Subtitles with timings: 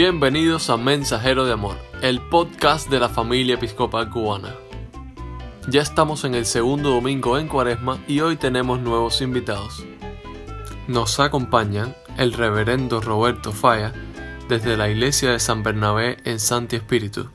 [0.00, 4.54] Bienvenidos a Mensajero de Amor, el podcast de la familia episcopal cubana.
[5.66, 9.84] Ya estamos en el segundo domingo en Cuaresma y hoy tenemos nuevos invitados.
[10.86, 13.92] Nos acompañan el reverendo Roberto Falla
[14.48, 17.30] desde la iglesia de San Bernabé en Santi Espíritu,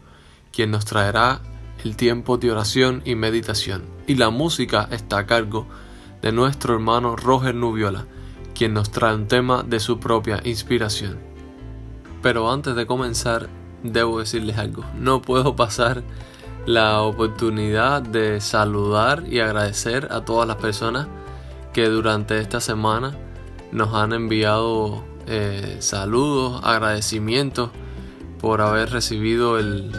[0.53, 1.41] quien nos traerá
[1.83, 3.83] el tiempo de oración y meditación.
[4.07, 5.67] Y la música está a cargo
[6.21, 8.05] de nuestro hermano Roger Nubiola,
[8.55, 11.32] quien nos trae un tema de su propia inspiración.
[12.23, 13.49] Pero antes de comenzar,
[13.83, 14.83] debo decirles algo.
[14.97, 16.01] No puedo pasar
[16.65, 21.07] la oportunidad de saludar y agradecer a todas las personas
[21.73, 23.15] que durante esta semana
[23.71, 27.71] nos han enviado eh, saludos, agradecimientos
[28.39, 29.91] por haber recibido el,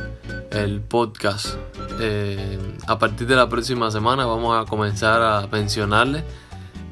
[0.88, 1.56] podcast.
[2.00, 6.22] Eh, a partir de la próxima semana vamos a comenzar a mencionarles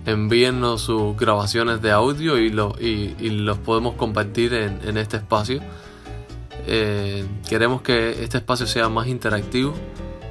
[0.07, 5.61] envíennos sus grabaciones de audio y, y, los podemos compartir en, este espacio.
[6.67, 9.75] Eh, queremos que este espacio sea más interactivo.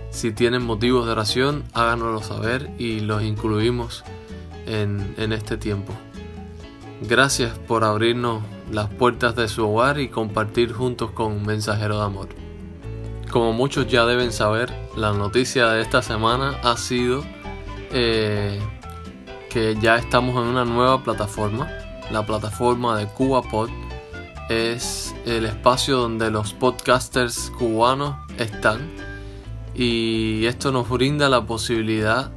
[0.10, 4.04] Si tienen motivos de oración, háganoslo saber y los incluimos
[4.66, 5.94] en, en este tiempo.
[7.08, 12.30] Gracias por abrirnos las puertas de su hogar y compartir juntos con Mensajero de Amor.
[13.32, 17.23] Como muchos ya deben saber, la noticia de esta semana ha sido
[17.94, 18.60] eh,
[19.52, 21.70] que ya estamos en una nueva plataforma.
[22.10, 23.70] La plataforma de CubaPod
[24.50, 28.90] es el espacio donde los podcasters cubanos están
[29.76, 32.32] y esto nos brinda la posibilidad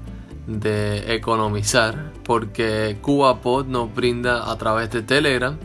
[0.46, 5.56] de economizar porque CubaPod nos brinda a través de Telegram,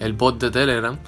[0.00, 0.98] el pod de Telegram,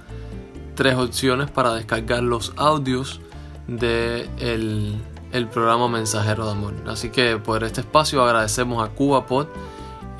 [0.76, 3.20] tres opciones para descargar los audios
[3.66, 4.96] de el,
[5.32, 6.74] el programa Mensajero de Amor.
[6.86, 9.46] Así que por este espacio agradecemos a CubaPod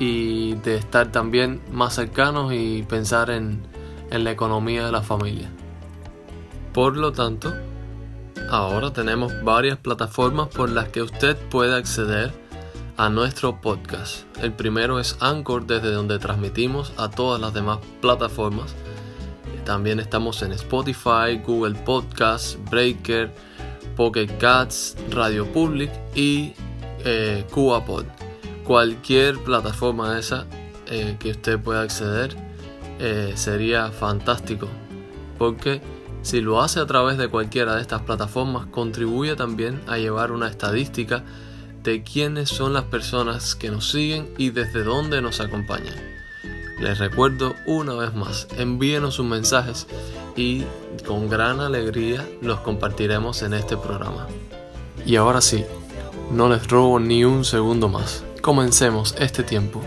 [0.01, 3.61] y de estar también más cercanos y pensar en,
[4.09, 5.47] la economía de la familia.
[6.73, 7.53] Por lo tanto,
[8.49, 12.33] ahora tenemos varias plataformas por las que usted puede acceder
[12.97, 14.25] a nuestro podcast.
[14.41, 18.73] El primero es Anchor, desde donde transmitimos a todas las demás plataformas.
[19.65, 23.31] También estamos en Spotify, Google Podcasts, Breaker,
[23.95, 26.53] Pocket Cats, Radio Public y
[27.05, 28.20] eh, CubaPod
[28.63, 30.45] cualquier plataforma esa
[30.87, 32.35] eh, que usted pueda acceder
[32.99, 34.67] eh, sería fantástico
[35.41, 35.81] porque
[36.21, 40.47] si lo hace a través de cualquiera de estas plataformas contribuye también a llevar una
[40.47, 41.23] estadística
[41.81, 45.95] de quiénes son las personas que nos siguen y desde dónde nos acompañan.
[46.79, 49.87] Les recuerdo una vez más, envíenos sus mensajes
[50.35, 50.63] y
[51.07, 54.27] con gran alegría los compartiremos en este programa.
[55.07, 55.65] Y ahora sí,
[56.31, 58.23] no les robo ni un segundo más.
[58.41, 59.81] Comencemos este tiempo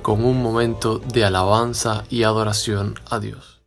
[0.00, 3.59] con un momento de alabanza y adoración a Dios.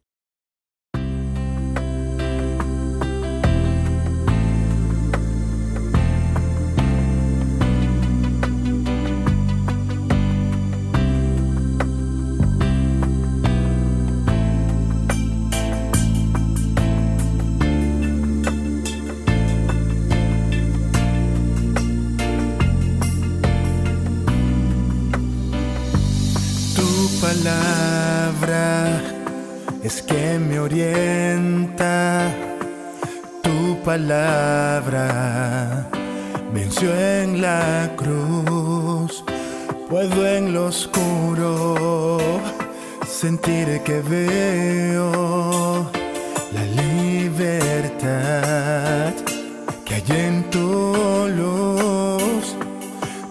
[50.52, 52.56] Tu luz.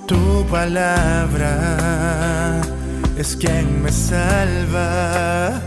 [0.06, 2.60] Tu palabra
[3.16, 5.60] es quien me salva,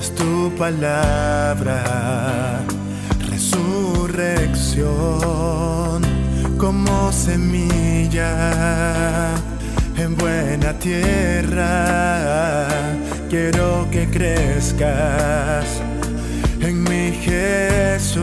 [0.00, 2.60] es tu palabra,
[3.30, 6.02] resurrección
[6.58, 9.34] como semilla
[9.96, 12.68] en buena tierra.
[13.28, 15.82] Quiero que crezcas
[16.60, 18.20] en mi Jesús,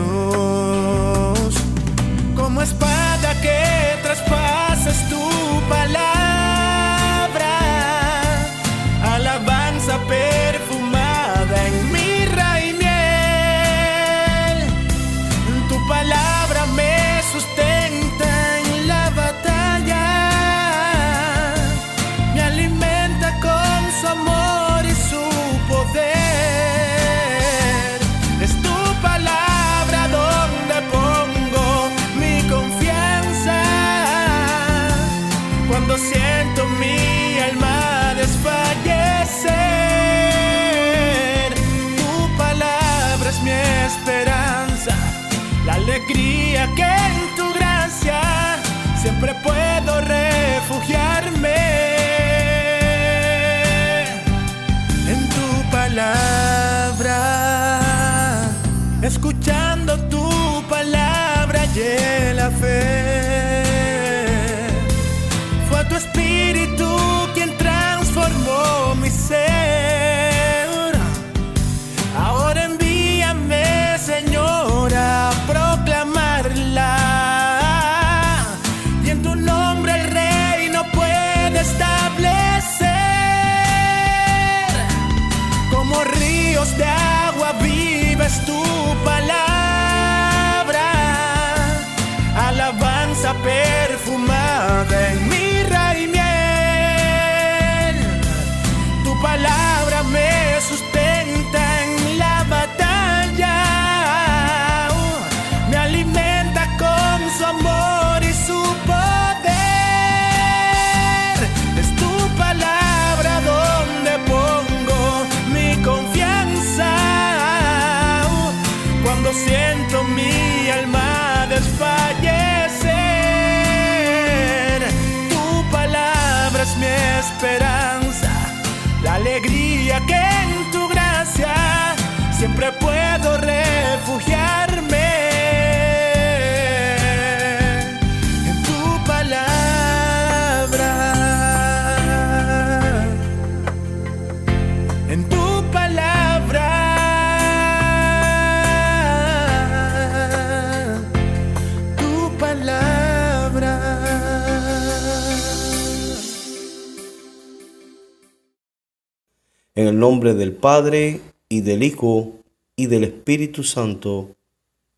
[159.76, 162.32] En el nombre del Padre, y del Hijo,
[162.74, 164.34] y del Espíritu Santo.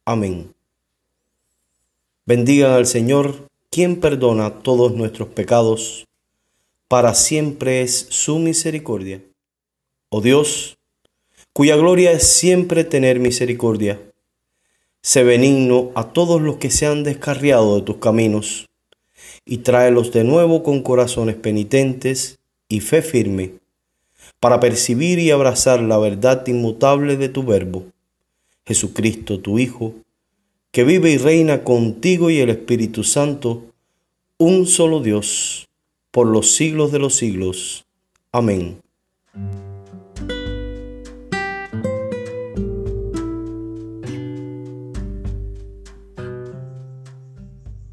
[0.06, 0.54] Amén.
[2.24, 6.06] Bendigan al Señor, quien perdona todos nuestros pecados.
[6.88, 9.22] Para siempre es su misericordia.
[10.08, 10.78] Oh Dios,
[11.52, 14.00] cuya gloria es siempre tener misericordia.
[15.02, 18.70] Sé benigno a todos los que se han descarriado de tus caminos,
[19.44, 22.38] y tráelos de nuevo con corazones penitentes
[22.69, 23.61] y fe firme
[24.42, 27.84] para percibir y abrazar la verdad inmutable de tu Verbo,
[28.66, 29.94] Jesucristo tu Hijo,
[30.72, 33.62] que vive y reina contigo y el Espíritu Santo,
[34.38, 35.68] un solo Dios,
[36.10, 37.84] por los siglos de los siglos.
[38.32, 38.78] Amén.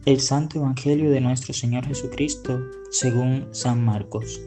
[0.03, 2.59] El Santo Evangelio de nuestro Señor Jesucristo
[2.89, 4.41] según San Marcos.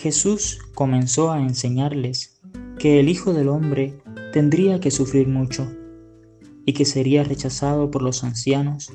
[0.00, 2.40] Jesús comenzó a enseñarles
[2.78, 4.00] que el Hijo del Hombre
[4.32, 5.70] tendría que sufrir mucho
[6.64, 8.90] y que sería rechazado por los ancianos,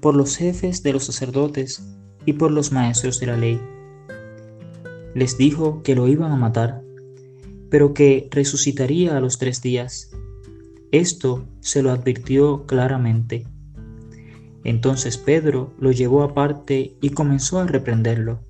[0.00, 1.86] por los jefes de los sacerdotes
[2.26, 3.60] y por los maestros de la ley.
[5.14, 6.82] Les dijo que lo iban a matar,
[7.68, 10.10] pero que resucitaría a los tres días.
[10.90, 13.46] Esto se lo advirtió claramente.
[14.64, 18.40] Entonces Pedro lo llevó aparte y comenzó a reprenderlo.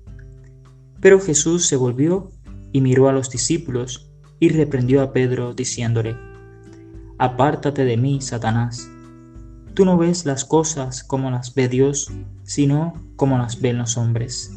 [1.01, 2.31] Pero Jesús se volvió
[2.71, 6.15] y miró a los discípulos y reprendió a Pedro diciéndole,
[7.17, 8.89] Apártate de mí, Satanás.
[9.73, 12.11] Tú no ves las cosas como las ve Dios,
[12.43, 14.51] sino como las ven los hombres.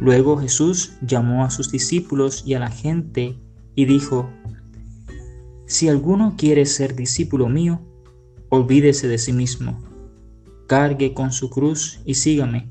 [0.00, 3.38] Luego Jesús llamó a sus discípulos y a la gente
[3.74, 4.28] y dijo,
[5.66, 7.80] Si alguno quiere ser discípulo mío,
[8.48, 9.80] olvídese de sí mismo,
[10.66, 12.70] cargue con su cruz y sígame,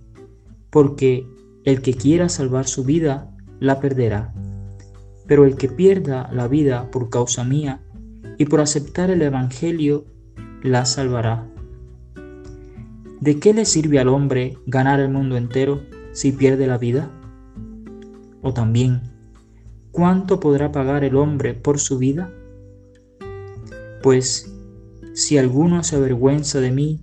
[0.69, 1.25] porque
[1.63, 4.33] el que quiera salvar su vida, la perderá.
[5.27, 7.81] Pero el que pierda la vida por causa mía
[8.37, 10.05] y por aceptar el Evangelio,
[10.63, 11.47] la salvará.
[13.19, 17.11] ¿De qué le sirve al hombre ganar el mundo entero si pierde la vida?
[18.41, 19.01] O también,
[19.91, 22.31] ¿cuánto podrá pagar el hombre por su vida?
[24.01, 24.51] Pues,
[25.13, 27.01] si alguno se avergüenza de mí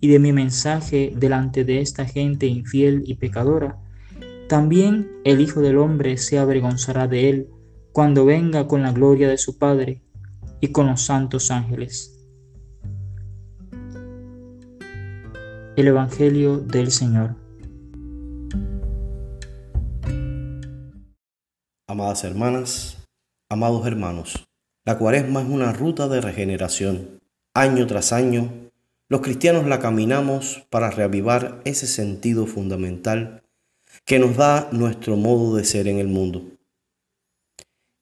[0.00, 3.78] y de mi mensaje delante de esta gente infiel y pecadora,
[4.48, 7.50] también el Hijo del Hombre se avergonzará de él
[7.92, 10.02] cuando venga con la gloria de su Padre
[10.60, 12.14] y con los santos ángeles.
[15.76, 17.36] El Evangelio del Señor.
[21.86, 23.06] Amadas hermanas,
[23.50, 24.48] amados hermanos,
[24.86, 27.20] la cuaresma es una ruta de regeneración.
[27.54, 28.50] Año tras año,
[29.10, 33.42] los cristianos la caminamos para reavivar ese sentido fundamental
[34.08, 36.42] que nos da nuestro modo de ser en el mundo.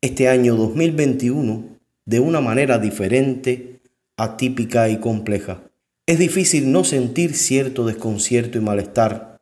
[0.01, 1.65] Este año 2021,
[2.05, 3.81] de una manera diferente,
[4.17, 5.65] atípica y compleja,
[6.07, 9.39] es difícil no sentir cierto desconcierto y malestar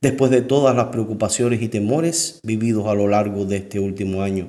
[0.00, 4.48] después de todas las preocupaciones y temores vividos a lo largo de este último año.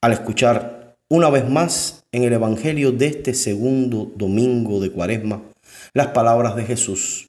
[0.00, 5.42] Al escuchar una vez más en el Evangelio de este segundo domingo de Cuaresma
[5.92, 7.28] las palabras de Jesús,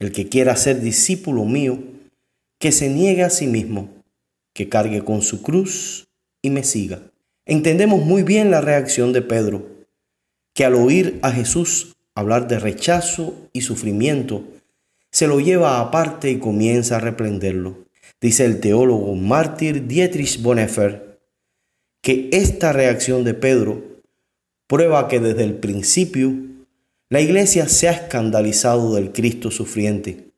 [0.00, 1.93] el que quiera ser discípulo mío,
[2.64, 3.90] que se niegue a sí mismo,
[4.54, 6.08] que cargue con su cruz
[6.40, 7.02] y me siga.
[7.44, 9.66] Entendemos muy bien la reacción de Pedro,
[10.54, 14.44] que al oír a Jesús hablar de rechazo y sufrimiento,
[15.12, 17.84] se lo lleva aparte y comienza a reprenderlo.
[18.18, 21.20] Dice el teólogo mártir Dietrich Bonhoeffer
[22.00, 23.82] que esta reacción de Pedro
[24.66, 26.32] prueba que desde el principio
[27.10, 30.32] la iglesia se ha escandalizado del Cristo sufriente.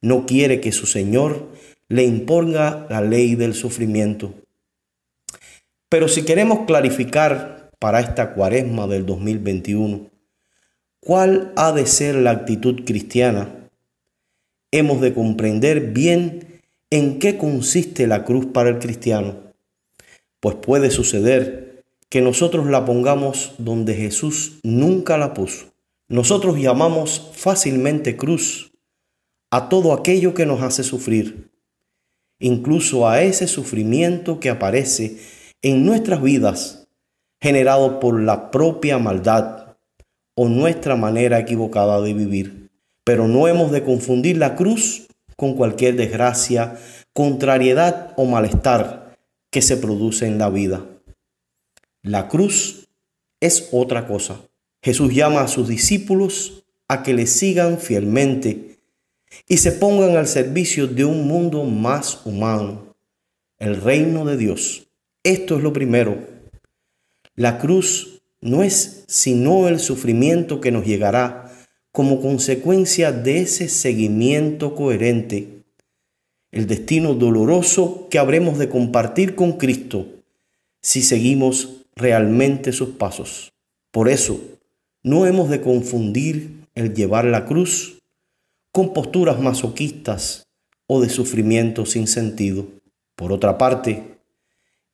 [0.00, 1.48] No quiere que su Señor
[1.88, 4.34] le imponga la ley del sufrimiento.
[5.88, 10.10] Pero si queremos clarificar para esta cuaresma del 2021
[11.00, 13.70] cuál ha de ser la actitud cristiana,
[14.70, 19.36] hemos de comprender bien en qué consiste la cruz para el cristiano,
[20.40, 25.72] pues puede suceder que nosotros la pongamos donde Jesús nunca la puso.
[26.08, 28.67] Nosotros llamamos fácilmente cruz
[29.50, 31.50] a todo aquello que nos hace sufrir,
[32.38, 35.18] incluso a ese sufrimiento que aparece
[35.62, 36.88] en nuestras vidas
[37.40, 39.76] generado por la propia maldad
[40.34, 42.70] o nuestra manera equivocada de vivir.
[43.04, 46.78] Pero no hemos de confundir la cruz con cualquier desgracia,
[47.12, 49.16] contrariedad o malestar
[49.50, 50.84] que se produce en la vida.
[52.02, 52.88] La cruz
[53.40, 54.40] es otra cosa.
[54.82, 58.77] Jesús llama a sus discípulos a que le sigan fielmente
[59.48, 62.96] y se pongan al servicio de un mundo más humano,
[63.58, 64.88] el reino de Dios.
[65.22, 66.18] Esto es lo primero.
[67.34, 71.52] La cruz no es sino el sufrimiento que nos llegará
[71.92, 75.64] como consecuencia de ese seguimiento coherente,
[76.52, 80.06] el destino doloroso que habremos de compartir con Cristo
[80.80, 83.52] si seguimos realmente sus pasos.
[83.90, 84.40] Por eso,
[85.02, 87.97] no hemos de confundir el llevar la cruz
[88.72, 90.46] con posturas masoquistas
[90.86, 92.66] o de sufrimiento sin sentido.
[93.14, 94.18] Por otra parte,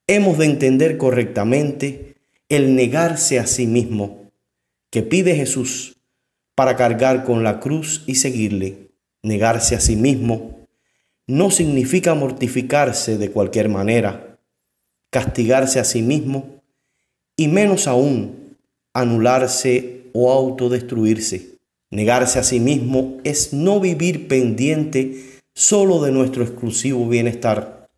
[0.07, 2.16] hemos de entender correctamente
[2.49, 4.31] el negarse a sí mismo
[4.90, 5.97] que pide Jesús
[6.54, 8.90] para cargar con la cruz y seguirle.
[9.23, 10.66] Negarse a sí mismo
[11.26, 14.38] no significa mortificarse de cualquier manera,
[15.11, 16.62] castigarse a sí mismo
[17.37, 18.57] y menos aún
[18.93, 21.54] anularse o autodestruirse.
[21.95, 27.89] Negarse a sí mismo es no vivir pendiente solo de nuestro exclusivo bienestar.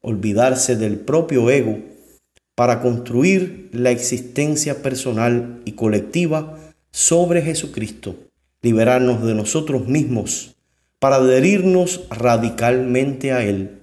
[0.00, 1.78] Olvidarse del propio ego
[2.54, 6.58] para construir la existencia personal y colectiva
[6.90, 8.16] sobre Jesucristo,
[8.62, 10.56] liberarnos de nosotros mismos
[10.98, 13.82] para adherirnos radicalmente a Él.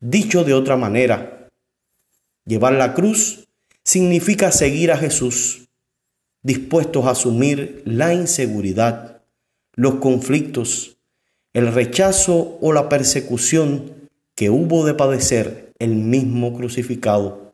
[0.00, 1.48] Dicho de otra manera,
[2.46, 3.46] llevar la cruz
[3.84, 5.68] significa seguir a Jesús,
[6.42, 9.22] dispuestos a asumir la inseguridad,
[9.74, 10.98] los conflictos,
[11.52, 13.92] el rechazo o la persecución
[14.34, 17.52] que hubo de padecer el mismo crucificado.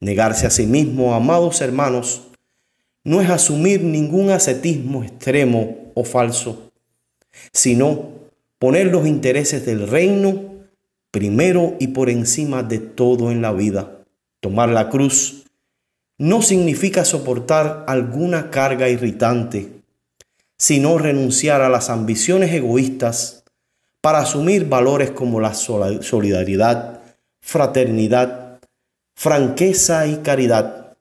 [0.00, 2.22] Negarse a sí mismo, amados hermanos,
[3.04, 6.70] no es asumir ningún ascetismo extremo o falso,
[7.52, 8.10] sino
[8.58, 10.48] poner los intereses del reino
[11.10, 13.98] primero y por encima de todo en la vida.
[14.40, 15.37] Tomar la cruz
[16.18, 19.70] no significa soportar alguna carga irritante,
[20.56, 23.44] sino renunciar a las ambiciones egoístas
[24.00, 27.00] para asumir valores como la solidaridad,
[27.40, 28.58] fraternidad,
[29.14, 30.96] franqueza y caridad,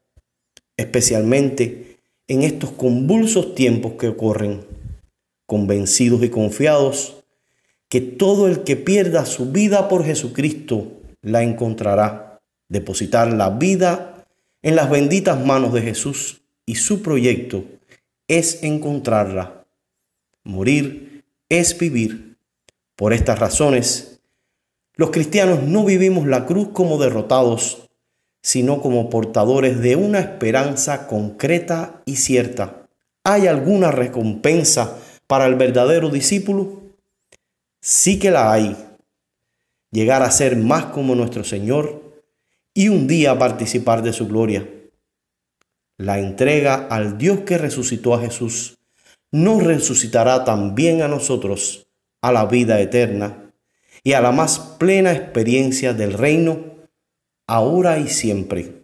[0.77, 1.97] especialmente
[2.27, 4.65] en estos convulsos tiempos que ocurren,
[5.47, 7.15] convencidos y confiados
[7.89, 12.39] que todo el que pierda su vida por Jesucristo la encontrará.
[12.69, 14.16] Depositar la vida
[14.67, 17.63] en las benditas manos de Jesús y su proyecto
[18.27, 19.65] es encontrarla.
[20.43, 22.36] Morir es vivir
[22.97, 24.19] por estas razones,
[24.95, 27.88] los cristianos no vivimos la cruz como derrotados,
[28.43, 32.89] sino como portadores de una esperanza concreta y cierta.
[33.24, 34.97] ¿Hay alguna recompensa
[35.27, 36.81] para el verdadero discípulo?
[37.79, 38.75] Sí que la hay.
[39.91, 42.06] Llegar a ser más como nuestro Señor
[42.77, 44.69] y un día participar de su gloria.
[45.98, 48.77] La entrega al Dios que resucitó a Jesús
[49.31, 51.88] nos resucitará también a nosotros
[52.22, 53.51] a la vida eterna
[54.03, 56.65] y a la más plena experiencia del reino,
[57.48, 58.84] ahora y siempre.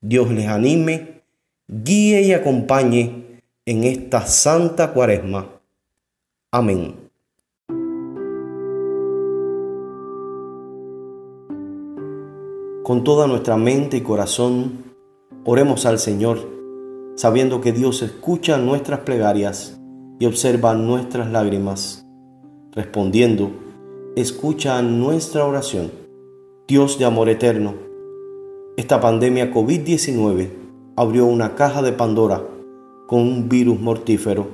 [0.00, 1.22] Dios les anime,
[1.66, 5.60] guíe y acompañe en esta santa cuaresma.
[6.52, 7.03] Amén.
[12.84, 14.84] Con toda nuestra mente y corazón,
[15.46, 16.36] oremos al Señor,
[17.14, 19.80] sabiendo que Dios escucha nuestras plegarias
[20.18, 22.06] y observa nuestras lágrimas
[22.72, 23.52] respondiendo,
[24.16, 25.92] escucha nuestra oración.
[26.68, 27.72] Dios de amor eterno,
[28.76, 30.50] esta pandemia COVID-19
[30.96, 32.46] abrió una caja de Pandora
[33.06, 34.48] con un virus mortífero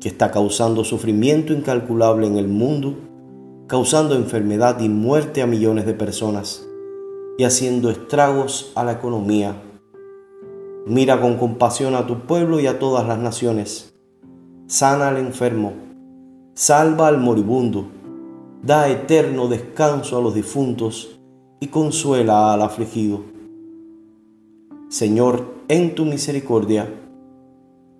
[0.00, 2.94] que está causando sufrimiento incalculable en el mundo,
[3.68, 6.67] causando enfermedad y muerte a millones de personas
[7.38, 9.62] y haciendo estragos a la economía.
[10.86, 13.94] Mira con compasión a tu pueblo y a todas las naciones.
[14.66, 15.72] Sana al enfermo,
[16.54, 17.86] salva al moribundo,
[18.62, 21.20] da eterno descanso a los difuntos
[21.60, 23.22] y consuela al afligido.
[24.88, 26.92] Señor, en tu misericordia,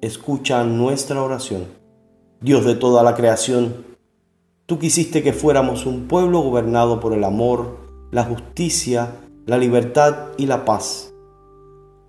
[0.01, 1.67] escucha nuestra oración.
[2.41, 3.85] Dios de toda la creación,
[4.67, 7.77] tú quisiste que fuéramos un pueblo gobernado por el amor,
[8.11, 9.13] la justicia,
[9.49, 11.15] la libertad y la paz.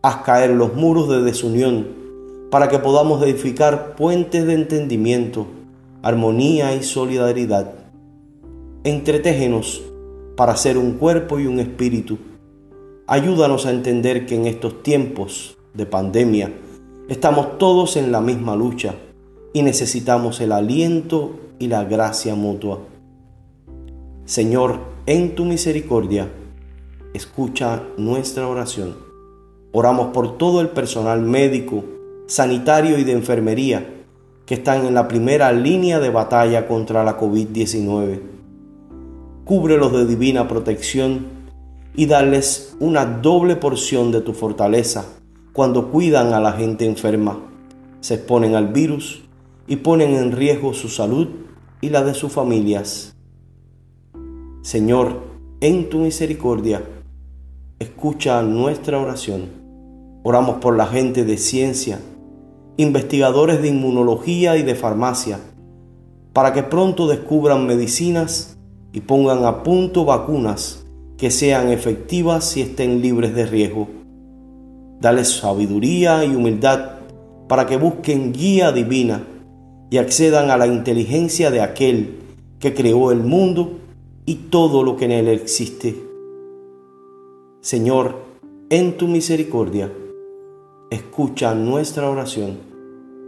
[0.01, 1.88] Haz caer los muros de desunión
[2.51, 5.48] para que podamos edificar puentes de entendimiento,
[6.01, 7.75] armonía y solidaridad.
[8.84, 9.81] Entretéjenos
[10.36, 12.17] para ser un cuerpo y un espíritu.
[13.08, 16.51] Ayúdanos a entender que en estos tiempos de pandemia
[17.08, 18.96] estamos todos en la misma lucha
[19.53, 22.79] y necesitamos el aliento y la gracia mutua.
[24.25, 26.27] Señor, en tu misericordia,
[27.13, 28.96] escucha nuestra oración.
[29.72, 31.84] Oramos por todo el personal médico,
[32.28, 33.96] sanitario y de enfermería
[34.46, 38.22] que están en la primera línea de batalla contra la COVID-19.
[39.46, 41.27] Cúbrelos de divina protección
[41.96, 45.05] y darles una doble porción de tu fortaleza
[45.53, 47.40] cuando cuidan a la gente enferma,
[48.00, 49.24] se exponen al virus
[49.68, 51.27] y ponen en riesgo su salud
[51.81, 53.16] y la de sus familias.
[54.62, 55.24] Señor,
[55.62, 56.83] en tu misericordia,
[57.79, 59.50] escucha nuestra oración.
[60.24, 62.00] Oramos por la gente de ciencia,
[62.75, 65.39] investigadores de inmunología y de farmacia,
[66.33, 68.57] para que pronto descubran medicinas
[68.92, 70.85] y pongan a punto vacunas
[71.18, 73.87] que sean efectivas y estén libres de riesgo.
[75.00, 76.98] Dale sabiduría y humildad
[77.48, 79.24] para que busquen guía divina
[79.89, 82.20] y accedan a la inteligencia de aquel
[82.59, 83.79] que creó el mundo
[84.25, 86.08] y todo lo que en él existe.
[87.61, 88.15] Señor,
[88.69, 89.91] en tu misericordia,
[90.89, 92.57] escucha nuestra oración.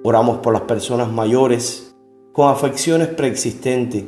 [0.04, 1.94] Oramos por las personas mayores
[2.32, 4.06] con afecciones preexistentes,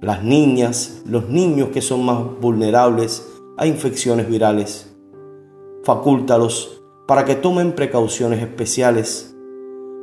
[0.00, 3.24] las niñas, los niños que son más vulnerables
[3.56, 4.92] a infecciones virales.
[5.84, 9.36] Facúltalos para que tomen precauciones especiales,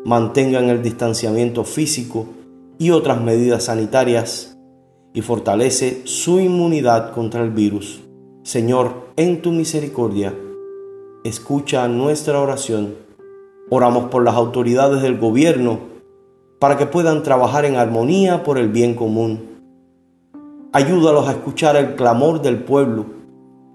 [0.05, 2.25] mantengan el distanciamiento físico
[2.77, 4.57] y otras medidas sanitarias
[5.13, 8.04] y fortalece su inmunidad contra el virus.
[8.45, 10.31] Señor, en tu misericordia,
[11.23, 12.93] escucha nuestra oración.
[13.71, 15.79] Oramos por las autoridades del gobierno
[16.59, 19.49] para que puedan trabajar en armonía por el bien común.
[20.73, 23.07] Ayúdalos a escuchar el clamor del pueblo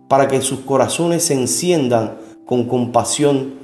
[0.09, 3.55] para que sus corazones se enciendan con compasión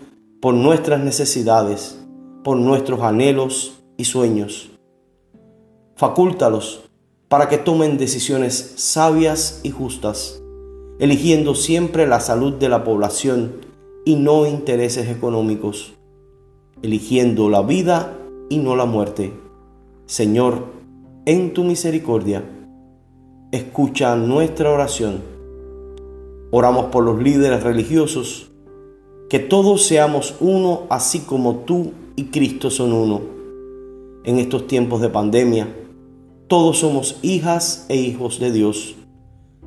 [0.43, 2.05] por nuestras necesidades,
[2.43, 4.73] por nuestros anhelos y sueños.
[5.95, 6.81] Facúltalos
[7.29, 10.43] para que tomen decisiones sabias y justas
[10.99, 13.53] eligiendo siempre la salud de la población
[14.05, 15.93] y no intereses económicos,
[16.83, 18.17] eligiendo la vida
[18.49, 19.33] y no la muerte.
[20.07, 20.65] Señor,
[21.27, 22.45] en tu misericordia,
[23.53, 25.21] escucha nuestra oración.
[26.51, 28.51] Oramos por los líderes religiosos,
[29.29, 33.21] que todos seamos uno así como tú y Cristo son uno.
[34.25, 35.69] En estos tiempos de pandemia,
[36.47, 38.96] todos somos hijas e hijos de Dios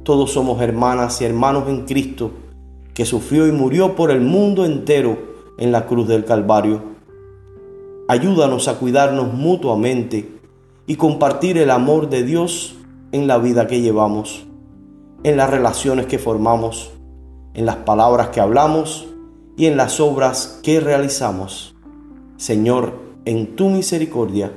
[0.10, 2.32] todos somos hermanas y hermanos en Cristo,
[2.95, 5.19] que sufrió y murió por el mundo entero
[5.60, 6.82] en la cruz del Calvario.
[8.08, 10.39] Ayúdanos a cuidarnos mutuamente
[10.88, 12.76] y compartir el amor de Dios
[13.12, 14.48] en la vida que llevamos,
[15.22, 16.89] en las relaciones que formamos,
[17.54, 19.08] en las palabras que hablamos
[19.58, 21.76] y en las obras que realizamos.
[22.36, 22.93] Señor,
[23.26, 24.54] en tu misericordia,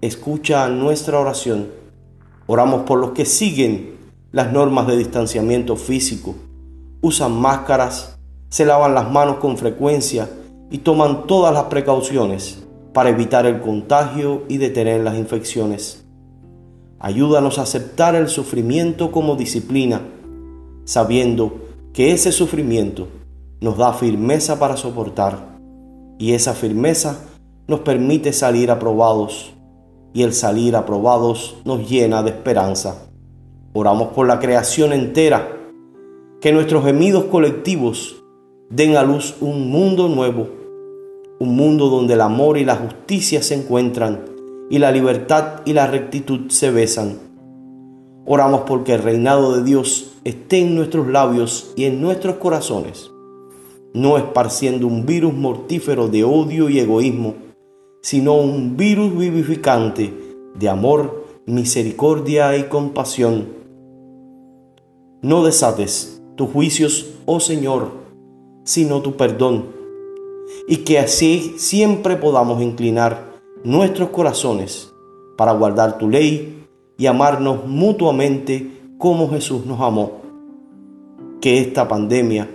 [0.00, 1.68] escucha nuestra oración.
[2.48, 3.95] Oramos por los que siguen
[4.32, 6.34] las normas de distanciamiento físico,
[7.00, 10.28] usan máscaras, se lavan las manos con frecuencia
[10.70, 12.62] y toman todas las precauciones
[12.92, 16.04] para evitar el contagio y detener las infecciones.
[16.98, 20.00] Ayúdanos a aceptar el sufrimiento como disciplina,
[20.84, 21.60] sabiendo
[21.92, 23.08] que ese sufrimiento
[23.60, 25.58] nos da firmeza para soportar
[26.18, 27.20] y esa firmeza
[27.68, 29.52] nos permite salir aprobados
[30.14, 33.05] y el salir aprobados nos llena de esperanza.
[33.78, 35.54] Oramos por la creación entera,
[36.40, 38.16] que nuestros gemidos colectivos
[38.70, 40.48] den a luz un mundo nuevo,
[41.38, 44.24] un mundo donde el amor y la justicia se encuentran
[44.70, 47.18] y la libertad y la rectitud se besan.
[48.24, 53.10] Oramos porque el reinado de Dios esté en nuestros labios y en nuestros corazones.
[53.92, 57.34] no esparciendo un virus mortífero de odio y egoísmo,
[58.00, 60.14] sino un virus vivificante
[60.54, 63.65] de amor, misericordia y compasión.
[65.22, 67.90] No desates tus juicios, oh Señor,
[68.64, 69.66] sino tu perdón,
[70.68, 74.92] y que así siempre podamos inclinar nuestros corazones
[75.36, 76.66] para guardar tu ley
[76.98, 80.20] y amarnos mutuamente como Jesús nos amó.
[81.40, 82.48] Que esta pandemia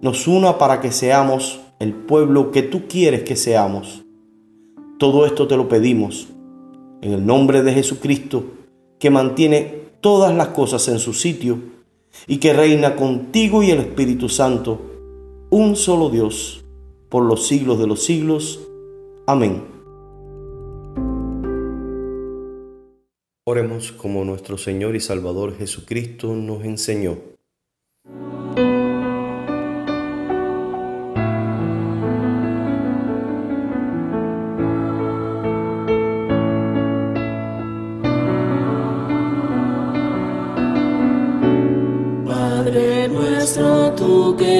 [0.00, 4.04] nos una para que seamos el pueblo que tú quieres que seamos.
[4.98, 6.28] Todo esto te lo pedimos
[7.00, 8.44] en el nombre de Jesucristo,
[8.98, 11.77] que mantiene todas las cosas en su sitio
[12.26, 14.80] y que reina contigo y el Espíritu Santo,
[15.50, 16.64] un solo Dios,
[17.08, 18.60] por los siglos de los siglos.
[19.26, 19.62] Amén.
[23.44, 27.16] Oremos como nuestro Señor y Salvador Jesucristo nos enseñó.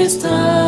[0.09, 0.68] Tú que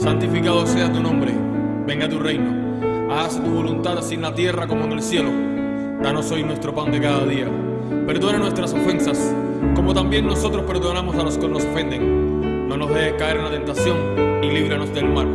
[0.00, 1.32] santificado sea tu nombre,
[1.86, 5.30] venga tu reino, haz tu voluntad así en la tierra como en el cielo.
[6.02, 7.46] Danos hoy nuestro pan de cada día.
[8.06, 9.34] Perdona nuestras ofensas,
[9.74, 12.68] como también nosotros perdonamos a los que nos ofenden.
[12.68, 13.96] No nos dejes caer en la tentación
[14.42, 15.28] y líbranos del mal.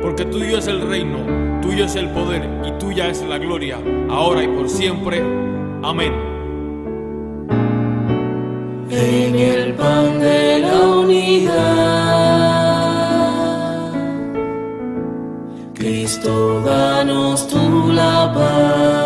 [0.00, 1.18] Porque tuyo es el reino,
[1.60, 5.22] tuyo es el poder y tuya es la gloria, ahora y por siempre.
[5.82, 6.12] Amén.
[16.14, 19.03] Cristo, danos tú la paz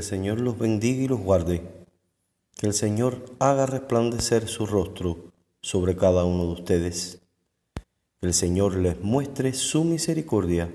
[0.00, 1.62] el Señor los bendiga y los guarde.
[2.56, 5.16] Que el Señor haga resplandecer su rostro
[5.62, 7.20] sobre cada uno de ustedes
[8.20, 10.70] el Señor les muestre su misericordia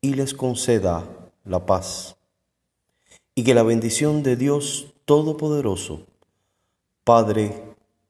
[0.00, 1.08] y les conceda
[1.44, 2.16] la paz.
[3.36, 6.02] Y que la bendición de Dios Todopoderoso,
[7.04, 7.62] Padre,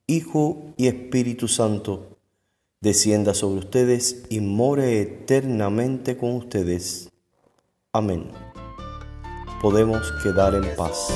[0.07, 2.17] Hijo y Espíritu Santo,
[2.81, 7.11] descienda sobre ustedes y more eternamente con ustedes.
[7.93, 8.48] Amén.
[9.61, 11.09] Podemos quedar en paz.